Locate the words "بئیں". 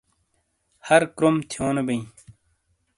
1.87-2.03